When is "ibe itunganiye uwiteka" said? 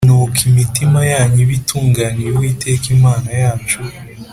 1.43-2.85